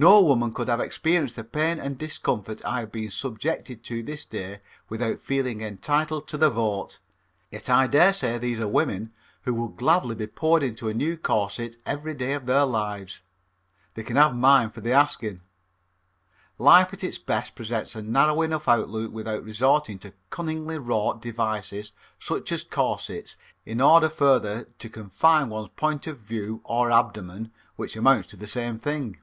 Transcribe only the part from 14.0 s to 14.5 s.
can have